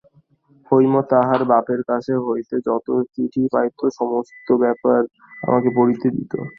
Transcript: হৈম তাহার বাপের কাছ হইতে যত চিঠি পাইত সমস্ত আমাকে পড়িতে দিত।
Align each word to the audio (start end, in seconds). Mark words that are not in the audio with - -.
হৈম 0.71 0.93
তাহার 1.11 1.41
বাপের 1.51 1.81
কাছ 1.89 2.05
হইতে 2.25 2.55
যত 2.67 2.87
চিঠি 3.13 3.43
পাইত 3.53 3.79
সমস্ত 3.99 4.47
আমাকে 5.43 5.69
পড়িতে 5.77 6.07
দিত। 6.15 6.33